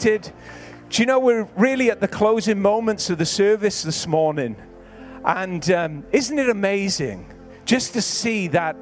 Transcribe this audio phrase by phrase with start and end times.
[0.00, 0.32] excited.
[0.88, 4.56] Do you know we're really at the closing moments of the service this morning?
[5.24, 7.30] And um, isn't it amazing
[7.66, 8.76] just to see that,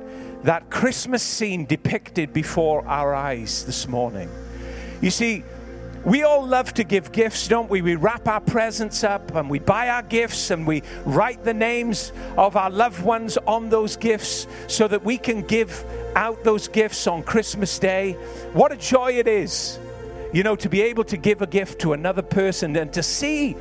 [0.44, 4.30] that Christmas scene depicted before our eyes this morning?
[5.00, 5.42] You see,
[6.04, 7.82] we all love to give gifts, don't we?
[7.82, 12.12] We wrap our presents up and we buy our gifts and we write the names
[12.36, 17.08] of our loved ones on those gifts so that we can give out those gifts
[17.08, 18.12] on Christmas Day.
[18.52, 19.80] What a joy it is,
[20.32, 23.56] you know, to be able to give a gift to another person and to see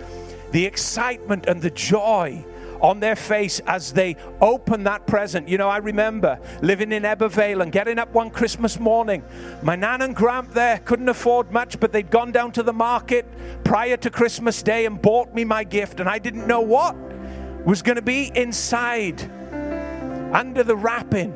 [0.52, 2.44] the excitement and the joy
[2.82, 5.48] on their face as they open that present.
[5.48, 9.24] You know, I remember living in Ebbw Vale and getting up one Christmas morning.
[9.64, 13.26] My nan and gramp there couldn't afford much, but they'd gone down to the market
[13.64, 16.96] prior to Christmas Day and bought me my gift, and I didn't know what
[17.66, 19.22] was going to be inside
[20.34, 21.36] under the wrapping.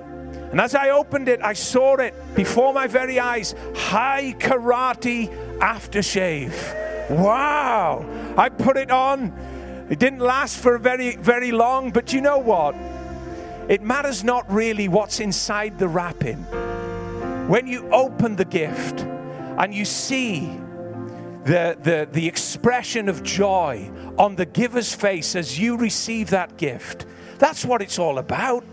[0.51, 7.09] And as I opened it, I saw it before my very eyes Hai Karate aftershave.
[7.09, 8.05] Wow!
[8.37, 9.33] I put it on
[9.91, 12.75] it didn't last for very, very long, but you know what?
[13.67, 16.37] It matters not really what's inside the wrapping.
[17.49, 20.57] When you open the gift and you see
[21.43, 27.05] the, the, the expression of joy on the giver's face as you receive that gift,
[27.37, 28.63] that's what it's all about.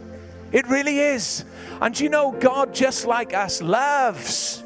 [0.52, 1.44] It really is.
[1.80, 4.62] And you know, God, just like us, loves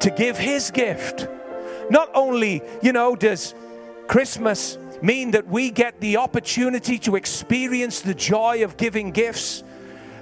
[0.00, 1.28] to give His gift.
[1.90, 3.54] Not only, you know, does
[4.08, 9.62] Christmas mean that we get the opportunity to experience the joy of giving gifts.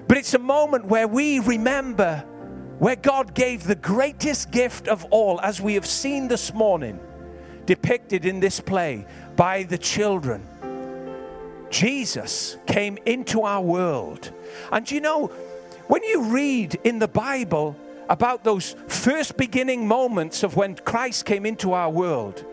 [0.08, 2.24] But it's a moment where we remember
[2.78, 6.98] where God gave the greatest gift of all, as we have seen this morning,
[7.66, 10.46] depicted in this play by the children.
[11.71, 14.33] Jesus came into our world.
[14.71, 15.29] And you know,
[15.87, 17.77] when you read in the Bible
[18.09, 22.45] about those first beginning moments of when Christ came into our world,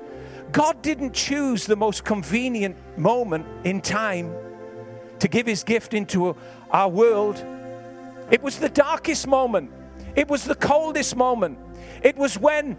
[0.52, 4.34] God didn't choose the most convenient moment in time
[5.20, 6.36] to give his gift into
[6.72, 7.44] our world.
[8.32, 9.72] It was the darkest moment,
[10.16, 11.58] it was the coldest moment,
[12.04, 12.78] it was when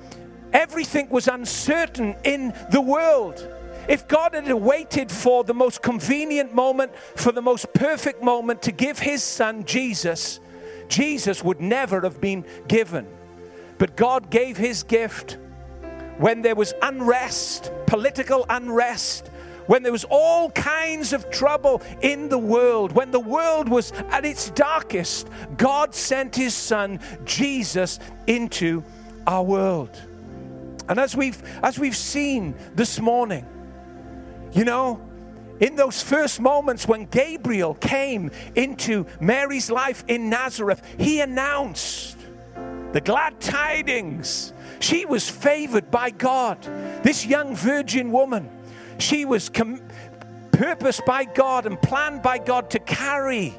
[0.53, 3.47] everything was uncertain in the world.
[3.89, 8.73] If God had waited for the most convenient moment, for the most perfect moment to
[8.73, 10.41] give his son Jesus,
[10.89, 13.07] Jesus would never have been given.
[13.79, 15.39] But God gave his gift
[16.19, 19.31] when there was unrest, political unrest,
[19.67, 24.25] when there was all kinds of trouble in the world, when the world was at
[24.25, 28.83] its darkest, God sent his son Jesus into
[29.27, 29.91] our world.
[30.89, 33.47] And as we've as we've seen this morning,
[34.59, 35.01] you know,
[35.61, 42.17] in those first moments when Gabriel came into Mary's life in Nazareth, he announced
[42.91, 46.61] the glad tidings she was favored by God.
[47.05, 48.51] This young virgin woman,
[48.99, 49.81] she was com-
[50.51, 53.55] purposed by God and planned by God to carry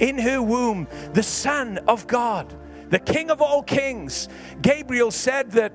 [0.00, 2.52] in her womb the Son of God,
[2.88, 4.28] the King of all kings.
[4.62, 5.72] Gabriel said that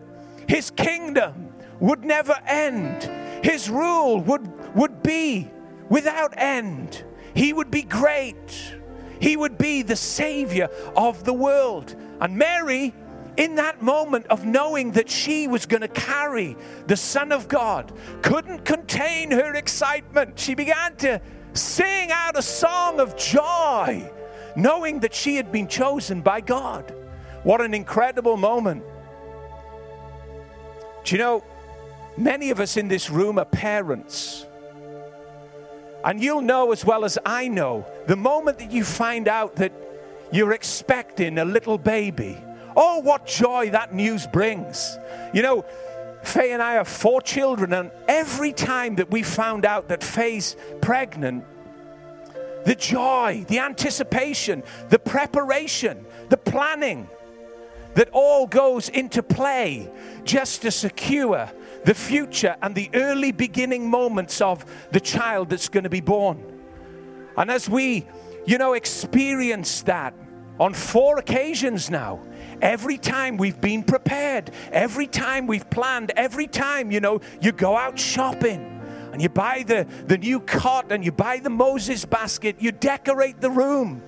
[0.49, 3.09] his kingdom would never end,
[3.43, 5.49] his rule would, would be
[5.89, 7.03] without end.
[7.33, 8.75] He would be great,
[9.19, 11.95] he would be the Savior of the world.
[12.21, 12.93] And Mary,
[13.37, 16.55] in that moment of knowing that she was going to carry
[16.87, 17.91] the Son of God,
[18.21, 20.39] couldn't contain her excitement.
[20.39, 21.21] She began to
[21.53, 24.09] sing out a song of joy,
[24.55, 26.93] knowing that she had been chosen by God.
[27.43, 28.83] What an incredible moment.
[31.03, 31.43] Do you know,
[32.17, 34.45] many of us in this room are parents.
[36.05, 39.73] And you'll know as well as I know the moment that you find out that
[40.31, 42.37] you're expecting a little baby
[42.75, 44.97] Oh, what joy that news brings.
[45.33, 45.65] You know,
[46.23, 50.55] Faye and I have four children, and every time that we found out that Faye's
[50.81, 51.45] pregnant,
[52.65, 57.07] the joy, the anticipation, the preparation, the planning
[57.93, 59.89] that all goes into play
[60.25, 61.49] just to secure
[61.85, 66.43] the future and the early beginning moments of the child that's going to be born.
[67.37, 68.05] And as we,
[68.45, 70.13] you know, experience that
[70.59, 72.21] on four occasions now,
[72.61, 77.75] Every time we've been prepared, every time we've planned, every time, you know, you go
[77.75, 78.81] out shopping
[79.11, 83.41] and you buy the, the new cot and you buy the Moses basket, you decorate
[83.41, 84.01] the room.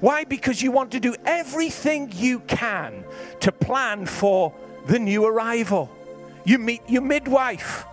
[0.00, 0.24] Why?
[0.24, 3.04] Because you want to do everything you can
[3.40, 4.54] to plan for
[4.86, 5.90] the new arrival.
[6.44, 7.84] You meet your midwife.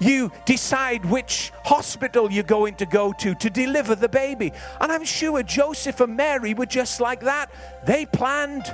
[0.00, 4.52] You decide which hospital you're going to go to to deliver the baby.
[4.80, 7.50] And I'm sure Joseph and Mary were just like that.
[7.84, 8.72] They planned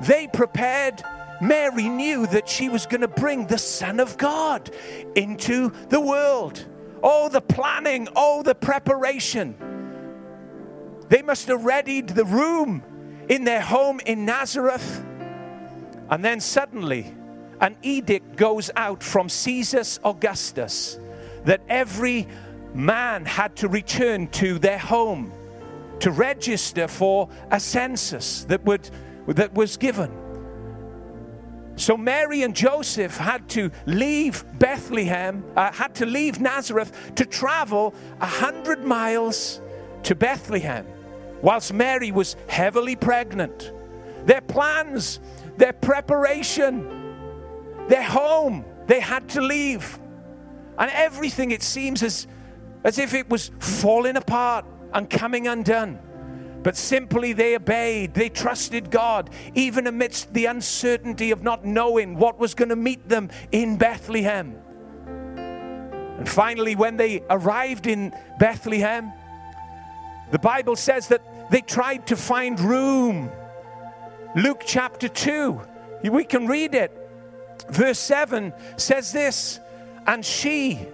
[0.00, 1.02] they prepared,
[1.40, 4.70] Mary knew that she was going to bring the Son of God
[5.14, 6.64] into the world.
[7.02, 9.56] Oh, the planning, oh, the preparation.
[11.08, 12.82] They must have readied the room
[13.28, 15.04] in their home in Nazareth.
[16.10, 17.14] And then suddenly,
[17.60, 20.98] an edict goes out from Caesar Augustus
[21.44, 22.28] that every
[22.74, 25.32] man had to return to their home
[26.00, 28.88] to register for a census that, would,
[29.26, 30.10] that was given.
[31.76, 37.94] So Mary and Joseph had to leave Bethlehem, uh, had to leave Nazareth to travel
[38.20, 39.60] a hundred miles
[40.04, 40.86] to Bethlehem,
[41.40, 43.72] whilst Mary was heavily pregnant.
[44.24, 45.20] Their plans,
[45.56, 46.97] their preparation,
[47.88, 49.98] their home, they had to leave.
[50.78, 52.26] And everything, it seems, as,
[52.84, 55.98] as if it was falling apart and coming undone.
[56.62, 62.38] But simply they obeyed, they trusted God, even amidst the uncertainty of not knowing what
[62.38, 64.56] was going to meet them in Bethlehem.
[65.36, 69.12] And finally, when they arrived in Bethlehem,
[70.30, 73.30] the Bible says that they tried to find room.
[74.34, 75.60] Luke chapter 2,
[76.10, 77.07] we can read it.
[77.70, 79.60] Verse 7 says this,
[80.06, 80.86] and she,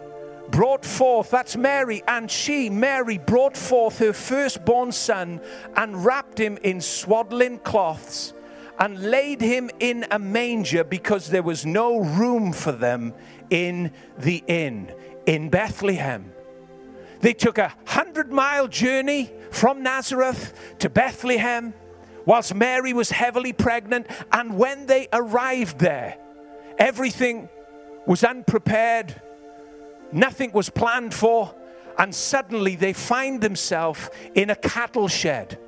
[0.51, 5.41] brought forth, that's Mary, and she, Mary, brought forth her firstborn son
[5.77, 8.33] and wrapped him in swaddling cloths
[8.79, 13.15] and laid him in a manger because there was no room for them
[13.51, 14.93] in the inn
[15.27, 16.33] in Bethlehem.
[17.21, 21.73] They took a hundred mile journey from Nazareth to Bethlehem
[22.27, 24.07] whilst Mary was heavily pregnant.
[24.33, 26.19] And when they arrived there,
[26.79, 27.49] everything
[28.07, 29.21] was unprepared
[30.15, 31.55] nothing was planned for,
[31.99, 35.59] and suddenly they find themselves in a cattle shed.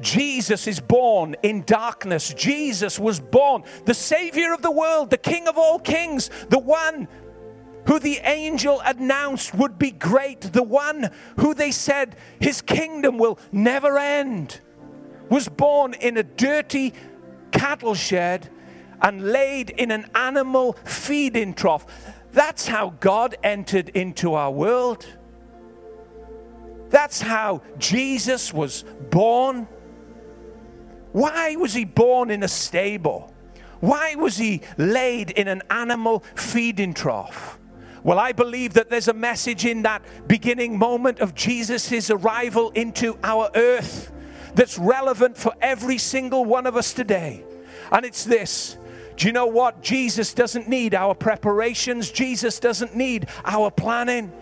[0.00, 2.32] Jesus is born in darkness.
[2.34, 7.06] Jesus was born, the Savior of the world, the King of all kings, the one
[7.86, 13.38] who the angel announced would be great, the one who they said his kingdom will
[13.50, 14.60] never end,
[15.28, 16.94] was born in a dirty
[17.50, 18.48] cattle shed
[19.02, 21.86] and laid in an animal feeding trough.
[22.32, 25.06] That's how God entered into our world.
[26.88, 29.66] That's how Jesus was born.
[31.12, 33.32] Why was he born in a stable?
[33.80, 37.58] Why was he laid in an animal feeding trough?
[38.04, 43.18] Well, I believe that there's a message in that beginning moment of Jesus' arrival into
[43.22, 44.12] our earth
[44.54, 47.44] that's relevant for every single one of us today.
[47.90, 48.76] And it's this
[49.16, 49.82] do you know what?
[49.82, 54.32] Jesus doesn't need our preparations, Jesus doesn't need our planning.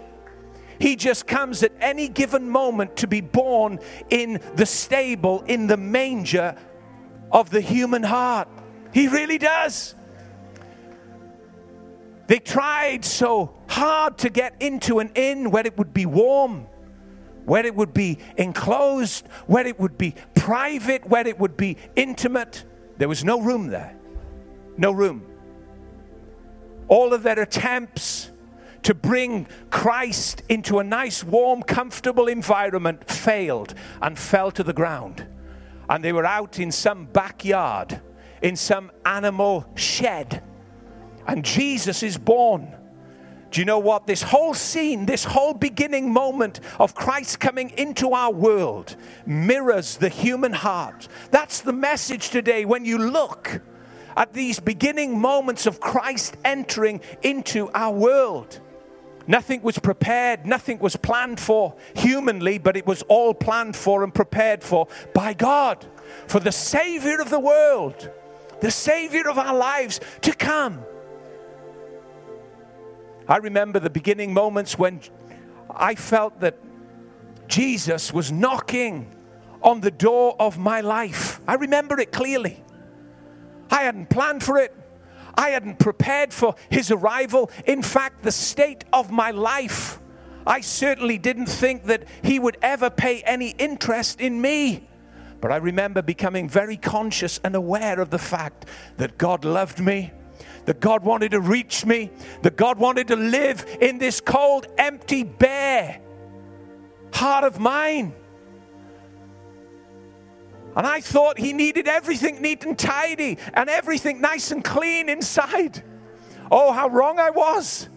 [0.79, 5.77] He just comes at any given moment to be born in the stable, in the
[5.77, 6.57] manger
[7.31, 8.49] of the human heart.
[8.93, 9.95] He really does.
[12.29, 16.67] They tried so hard to get into an inn where it would be warm,
[17.45, 22.65] where it would be enclosed, where it would be private, where it would be intimate.
[22.97, 24.00] There was no room there
[24.77, 25.25] no room.
[26.89, 28.31] All of their attempts
[28.83, 35.27] to bring Christ into a nice, warm, comfortable environment failed and fell to the ground.
[35.89, 38.01] And they were out in some backyard,
[38.43, 40.43] in some animal shed.
[41.27, 42.75] And Jesus is born.
[43.51, 44.07] Do you know what?
[44.07, 48.97] This whole scene, this whole beginning moment of Christ coming into our world
[49.27, 51.09] mirrors the human heart.
[51.33, 52.65] That's the message today.
[52.65, 53.61] When you look,
[54.21, 58.61] at these beginning moments of Christ entering into our world.
[59.27, 64.15] Nothing was prepared, nothing was planned for humanly, but it was all planned for and
[64.15, 65.87] prepared for by God,
[66.27, 68.11] for the Savior of the world,
[68.61, 70.83] the Savior of our lives to come.
[73.27, 75.01] I remember the beginning moments when
[75.71, 76.59] I felt that
[77.49, 79.17] Jesus was knocking
[79.63, 81.41] on the door of my life.
[81.49, 82.63] I remember it clearly.
[83.71, 84.75] I hadn't planned for it.
[85.35, 87.51] I hadn't prepared for his arrival.
[87.65, 90.01] In fact, the state of my life,
[90.47, 94.89] I certainly didn't think that he would ever pay any interest in me.
[95.41, 98.67] But I remember becoming very conscious and aware of the fact
[98.99, 100.13] that God loved me,
[100.67, 102.11] that God wanted to reach me,
[102.43, 106.01] that God wanted to live in this cold, empty, bare
[107.13, 108.15] heart of mine.
[110.77, 115.83] And I thought he needed everything neat and tidy and everything nice and clean inside.
[116.51, 117.89] Oh, how wrong I was.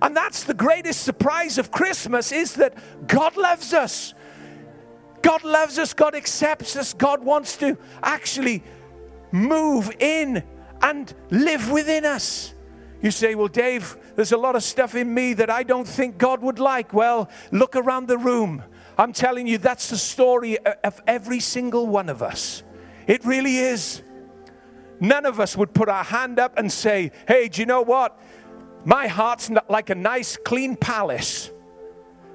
[0.00, 2.74] And that's the greatest surprise of Christmas is that
[3.06, 4.14] God loves us.
[5.22, 8.62] God loves us, God accepts us, God wants to actually
[9.32, 10.44] move in
[10.80, 12.54] and live within us.
[13.02, 16.18] You say, Well, Dave, there's a lot of stuff in me that I don't think
[16.18, 16.92] God would like.
[16.92, 18.62] Well, look around the room.
[18.98, 22.64] I'm telling you, that's the story of every single one of us.
[23.06, 24.02] It really is.
[25.00, 28.18] None of us would put our hand up and say, Hey, do you know what?
[28.84, 31.50] My heart's like a nice, clean palace.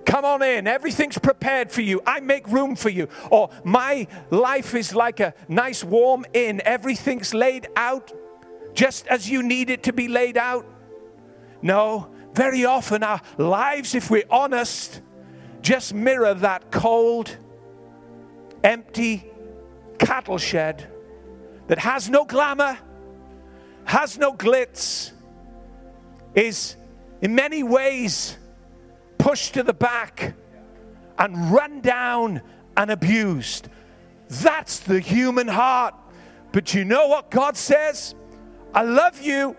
[0.05, 0.67] Come on in.
[0.67, 2.01] Everything's prepared for you.
[2.05, 3.08] I make room for you.
[3.29, 6.62] Or my life is like a nice, warm inn.
[6.63, 8.12] Everything's laid out
[8.74, 10.65] just as you need it to be laid out.
[11.62, 15.01] No, very often our lives, if we're honest,
[15.63, 17.36] just mirror that cold,
[18.63, 19.25] empty
[19.98, 20.88] cattle shed
[21.67, 22.77] that has no glamour,
[23.86, 25.12] has no glitz,
[26.36, 26.75] is
[27.22, 28.38] in many ways
[29.17, 30.36] pushed to the back
[31.17, 32.41] and run down
[32.75, 33.70] and abused.
[34.27, 35.96] That's the human heart.
[36.51, 38.15] But you know what God says?
[38.74, 39.55] I love you.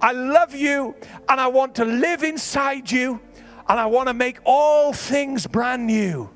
[0.00, 0.94] I love you
[1.28, 3.20] and I want to live inside you
[3.68, 6.30] and I want to make all things brand new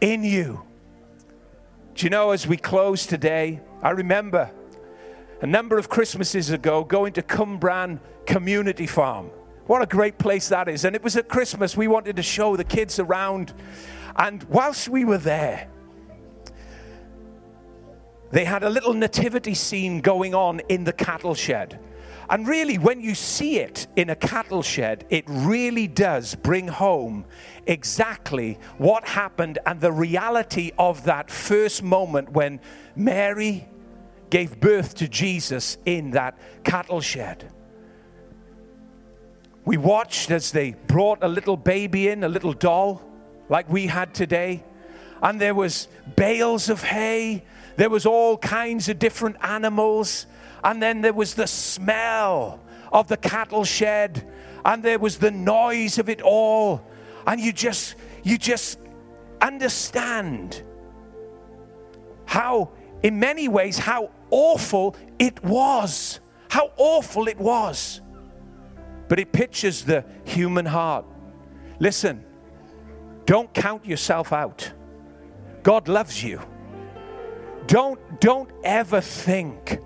[0.00, 0.62] in you.
[1.94, 4.50] Do you know, as we close today, I remember
[5.42, 9.30] a number of Christmases ago going to Cwmbran Community Farm.
[9.66, 10.84] What a great place that is.
[10.84, 13.52] And it was at Christmas, we wanted to show the kids around.
[14.16, 15.68] And whilst we were there,
[18.30, 21.78] they had a little nativity scene going on in the cattle shed.
[22.30, 27.24] And really, when you see it in a cattle shed, it really does bring home
[27.66, 32.60] exactly what happened and the reality of that first moment when
[32.94, 33.68] Mary
[34.30, 37.50] gave birth to Jesus in that cattle shed.
[39.64, 43.02] We watched as they brought a little baby in, a little doll,
[43.48, 44.62] like we had today,
[45.20, 47.42] and there was bales of hay
[47.80, 50.26] there was all kinds of different animals.
[50.62, 52.60] And then there was the smell
[52.92, 54.28] of the cattle shed.
[54.64, 56.84] And there was the noise of it all.
[57.26, 58.78] And you just, you just
[59.40, 60.62] understand
[62.26, 62.70] how,
[63.02, 66.20] in many ways, how awful it was.
[66.48, 68.00] How awful it was.
[69.08, 71.04] But it pictures the human heart.
[71.78, 72.24] Listen,
[73.24, 74.72] don't count yourself out.
[75.62, 76.40] God loves you.
[77.66, 79.78] Don't, don't ever think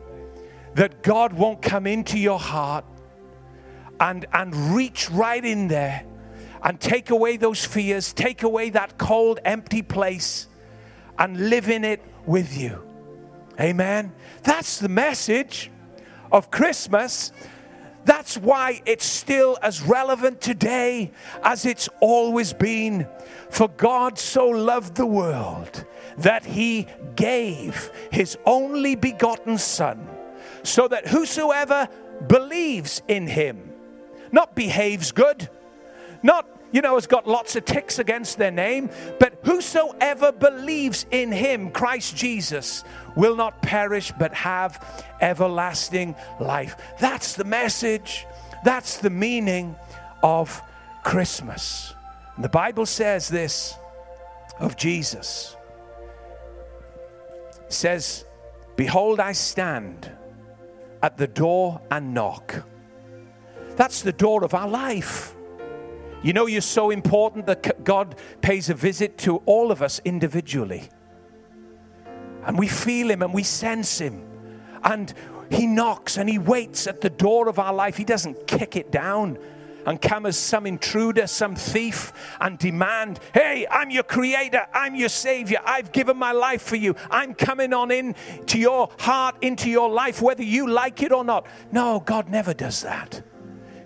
[0.74, 2.84] that God won't come into your heart
[4.00, 6.04] and, and reach right in there
[6.62, 10.48] and take away those fears, take away that cold, empty place,
[11.18, 12.82] and live in it with you.
[13.60, 14.12] Amen.
[14.42, 15.70] That's the message
[16.32, 17.32] of Christmas.
[18.04, 21.12] That's why it's still as relevant today
[21.42, 23.06] as it's always been.
[23.50, 25.84] For God so loved the world
[26.18, 30.08] that he gave his only begotten Son,
[30.64, 31.88] so that whosoever
[32.26, 33.72] believes in him,
[34.32, 35.48] not behaves good,
[36.22, 38.90] not, you know, has got lots of ticks against their name,
[39.20, 42.82] but whosoever believes in him, Christ Jesus,
[43.14, 46.76] will not perish but have everlasting life.
[46.98, 48.26] That's the message,
[48.64, 49.76] that's the meaning
[50.22, 50.60] of
[51.04, 51.94] Christmas.
[52.34, 53.76] And the Bible says this
[54.58, 55.56] of Jesus
[57.68, 58.24] says,
[58.76, 60.10] Behold, I stand
[61.04, 62.64] at the door and knock.
[63.76, 65.34] That's the door of our life.
[66.22, 70.88] You know, you're so important that God pays a visit to all of us individually.
[72.46, 74.26] And we feel Him and we sense Him.
[74.82, 75.12] And
[75.50, 77.98] He knocks and He waits at the door of our life.
[77.98, 79.36] He doesn't kick it down,
[79.86, 85.08] and come as some intruder, some thief, and demand, Hey, I'm your creator, I'm your
[85.08, 88.14] savior, I've given my life for you, I'm coming on in
[88.46, 91.46] to your heart, into your life, whether you like it or not.
[91.72, 93.22] No, God never does that.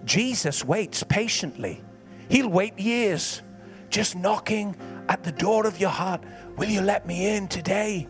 [0.05, 1.83] Jesus waits patiently,
[2.29, 3.43] He'll wait years,
[3.91, 4.77] just knocking
[5.09, 6.23] at the door of your heart.
[6.57, 8.09] Will you let me in today?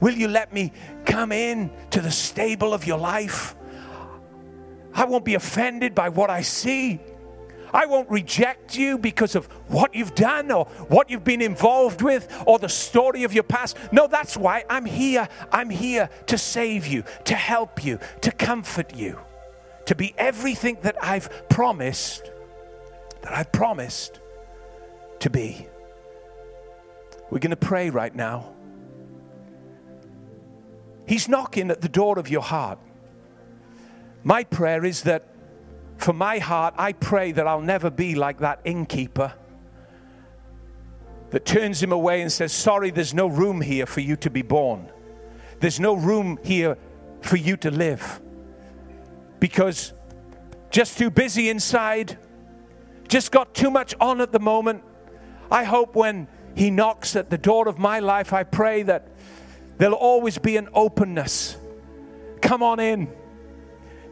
[0.00, 0.72] Will you let me
[1.04, 3.54] come in to the stable of your life?
[4.94, 7.00] I won't be offended by what I see.
[7.72, 12.42] I won't reject you because of what you've done or what you've been involved with
[12.46, 13.76] or the story of your past.
[13.92, 15.28] No, that's why I'm here.
[15.52, 19.18] I'm here to save you, to help you, to comfort you,
[19.86, 22.30] to be everything that I've promised,
[23.22, 24.20] that I've promised
[25.20, 25.68] to be.
[27.30, 28.52] We're going to pray right now.
[31.06, 32.78] He's knocking at the door of your heart.
[34.22, 35.26] My prayer is that
[35.96, 39.34] for my heart, I pray that I'll never be like that innkeeper
[41.30, 44.42] that turns him away and says, Sorry, there's no room here for you to be
[44.42, 44.90] born.
[45.60, 46.76] There's no room here
[47.22, 48.20] for you to live.
[49.40, 49.92] because
[50.70, 52.18] just too busy inside,
[53.08, 54.84] just got too much on at the moment.
[55.50, 59.08] I hope when He knocks at the door of my life, I pray that
[59.78, 61.56] there'll always be an openness.
[62.40, 63.08] Come on in,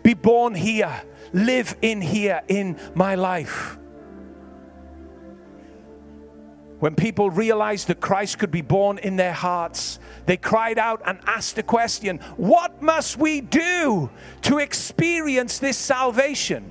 [0.03, 1.03] be born here,
[1.33, 3.79] live in here in my life.
[6.81, 11.19] When people realized that Christ could be born in their hearts, they cried out and
[11.27, 14.11] asked the question What must we do
[14.43, 16.71] to experience this salvation?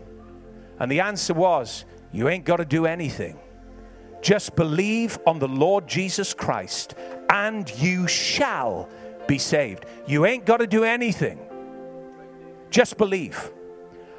[0.80, 3.38] And the answer was You ain't got to do anything.
[4.22, 6.96] Just believe on the Lord Jesus Christ
[7.30, 8.90] and you shall
[9.28, 9.86] be saved.
[10.08, 11.47] You ain't got to do anything.
[12.70, 13.52] Just believe.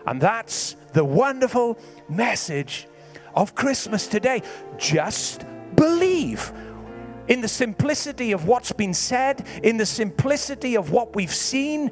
[0.07, 1.79] And that's the wonderful
[2.09, 2.87] message
[3.35, 4.43] of Christmas today.
[4.79, 5.45] Just
[5.77, 6.53] believe
[7.29, 11.91] in the simplicity of what's been said, in the simplicity of what we've seen,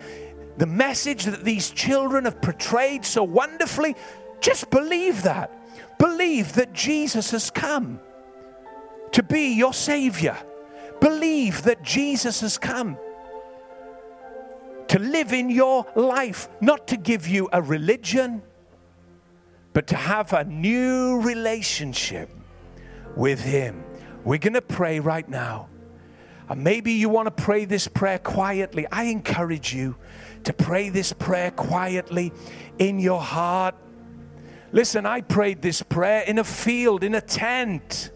[0.56, 3.94] the message that these children have portrayed so wonderfully.
[4.40, 5.52] Just believe that.
[5.98, 8.00] Believe that Jesus has come
[9.12, 10.36] to be your Savior.
[11.00, 12.98] Believe that Jesus has come
[14.88, 18.42] to live in your life, not to give you a religion,
[19.72, 22.30] but to have a new relationship
[23.16, 23.84] with Him.
[24.24, 25.68] We're going to pray right now.
[26.48, 28.86] And maybe you want to pray this prayer quietly.
[28.90, 29.96] I encourage you
[30.44, 32.32] to pray this prayer quietly
[32.78, 33.74] in your heart.
[34.72, 38.12] Listen, I prayed this prayer in a field, in a tent.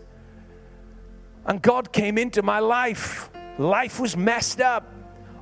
[1.45, 3.31] And God came into my life.
[3.59, 4.87] Life was messed up.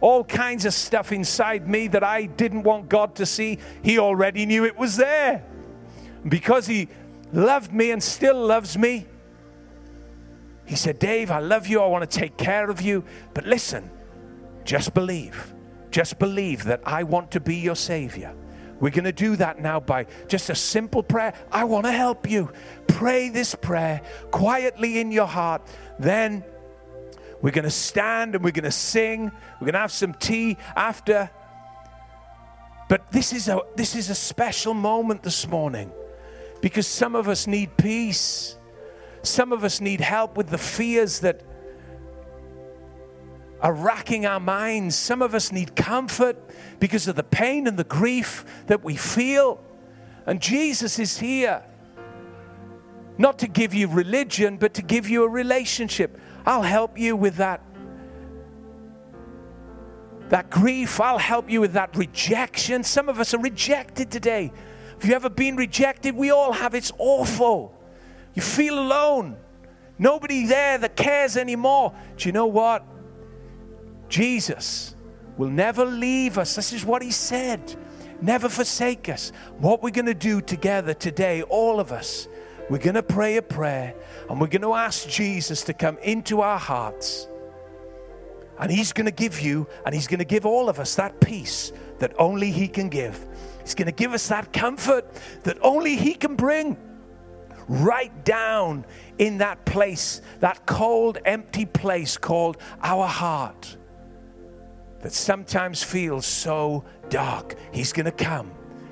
[0.01, 3.59] All kinds of stuff inside me that I didn't want God to see.
[3.83, 5.45] He already knew it was there.
[6.29, 6.89] Because He
[7.33, 9.07] loved me and still loves me,
[10.69, 11.81] he said, Dave, I love you.
[11.81, 13.03] I want to take care of you.
[13.33, 13.91] But listen,
[14.67, 15.55] just believe.
[15.91, 18.35] Just believe that I want to be your Savior.
[18.79, 21.33] We're going to do that now by just a simple prayer.
[21.51, 22.53] I want to help you.
[22.87, 25.63] Pray this prayer quietly in your heart.
[25.99, 26.45] Then
[27.41, 29.31] we're going to stand and we're going to sing.
[29.61, 31.31] We're going to have some tea after.
[32.89, 35.93] But this is a this is a special moment this morning
[36.61, 38.57] because some of us need peace.
[39.23, 41.43] Some of us need help with the fears that
[43.61, 44.97] are racking our minds.
[44.97, 46.37] Some of us need comfort
[46.81, 49.63] because of the pain and the grief that we feel.
[50.27, 51.63] And Jesus is here
[53.19, 56.19] not to give you religion, but to give you a relationship.
[56.49, 57.61] I'll help you with that.
[60.31, 62.83] That grief, I'll help you with that rejection.
[62.85, 64.51] Some of us are rejected today.
[64.99, 66.17] Have you ever been rejected?
[66.17, 66.75] We all have.
[66.75, 67.75] It's awful.
[68.33, 69.37] You feel alone.
[69.99, 71.93] Nobody there that cares anymore.
[72.17, 72.83] Do you know what?
[74.09, 74.97] Jesus
[75.37, 76.57] will never leave us.
[76.57, 77.77] This is what he said.
[78.23, 79.33] Never forsake us.
[79.59, 82.27] What we're going to do together today, all of us,
[82.69, 83.95] we're going to pray a prayer
[84.29, 87.29] and we're going to ask Jesus to come into our hearts.
[88.59, 91.21] And he's going to give you and he's going to give all of us that
[91.21, 93.27] peace that only he can give.
[93.63, 95.07] He's going to give us that comfort
[95.45, 96.77] that only he can bring
[97.69, 98.85] right down
[99.19, 103.77] in that place, that cold, empty place called our heart
[105.01, 107.57] that sometimes feels so dark.
[107.73, 108.51] He's going to come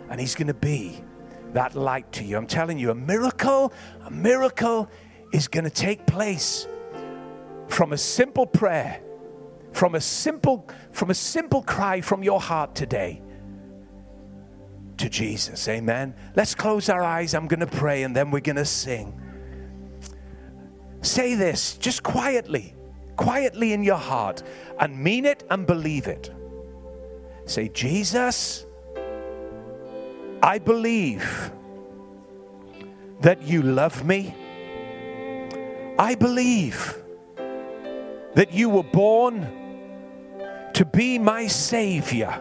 [0.08, 1.02] and He's going to be
[1.52, 2.36] that light to you.
[2.36, 3.72] I'm telling you, a miracle,
[4.04, 4.90] a miracle
[5.32, 6.66] is going to take place
[7.68, 9.00] from a simple prayer,
[9.72, 13.22] from a simple, from a simple cry from your heart today
[14.98, 15.68] to Jesus.
[15.68, 16.14] Amen.
[16.34, 17.34] Let's close our eyes.
[17.34, 19.20] I'm going to pray and then we're going to sing.
[21.02, 22.74] Say this just quietly,
[23.16, 24.42] quietly in your heart,
[24.80, 26.32] and mean it and believe it.
[27.44, 28.65] Say, Jesus,
[30.42, 31.50] I believe
[33.20, 34.34] that you love me.
[35.98, 37.02] I believe
[38.34, 39.48] that you were born
[40.74, 42.38] to be my Savior.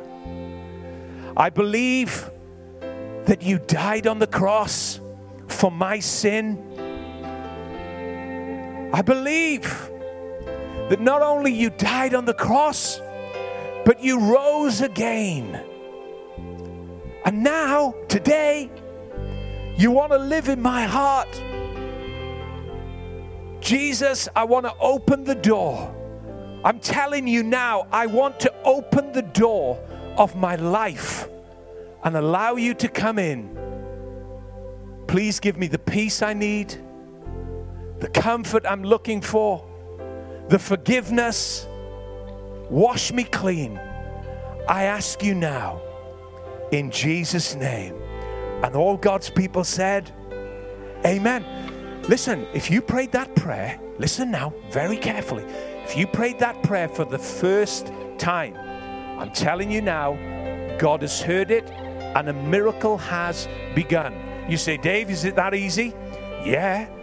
[1.38, 2.30] I believe
[3.26, 5.00] that you died on the cross
[5.48, 6.62] for my sin.
[8.94, 9.90] I believe
[10.90, 13.00] that not only you died on the cross,
[13.86, 15.64] but you rose again.
[17.26, 18.70] And now, today,
[19.76, 21.42] you want to live in my heart.
[23.62, 25.92] Jesus, I want to open the door.
[26.64, 29.80] I'm telling you now, I want to open the door
[30.18, 31.28] of my life
[32.04, 33.50] and allow you to come in.
[35.08, 36.76] Please give me the peace I need,
[38.00, 39.68] the comfort I'm looking for,
[40.50, 41.66] the forgiveness.
[42.70, 43.80] Wash me clean.
[44.70, 45.82] I ask you now,
[46.72, 47.96] in Jesus' name.
[48.64, 50.12] And all God's people said,
[51.06, 51.46] Amen.
[52.08, 55.44] Listen, if you prayed that prayer, listen now very carefully.
[55.84, 58.56] If you prayed that prayer for the first time,
[59.20, 60.14] I'm telling you now,
[60.78, 64.14] God has heard it and a miracle has begun.
[64.50, 65.94] You say, Dave, is it that easy?
[66.46, 66.95] Yeah.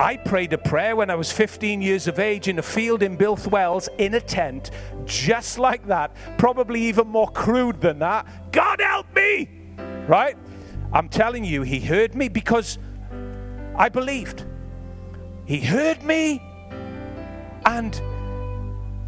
[0.00, 3.16] I prayed a prayer when I was 15 years of age in a field in
[3.16, 4.70] Builth Wells in a tent,
[5.04, 8.50] just like that, probably even more crude than that.
[8.50, 9.50] God help me!
[10.08, 10.38] Right?
[10.94, 12.78] I'm telling you, He heard me because
[13.76, 14.46] I believed.
[15.44, 16.42] He heard me,
[17.66, 18.00] and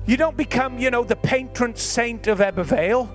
[0.05, 3.11] you don't become, you know, the patron saint of Ebbw Vale,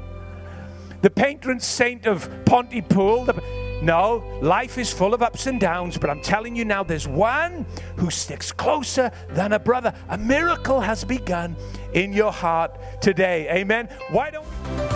[1.03, 3.25] the patron saint of Pontypool.
[3.25, 7.07] The, no, life is full of ups and downs, but I'm telling you now, there's
[7.07, 7.65] one
[7.97, 9.93] who sticks closer than a brother.
[10.09, 11.55] A miracle has begun
[11.93, 13.47] in your heart today.
[13.49, 13.89] Amen.
[14.09, 14.86] Why don't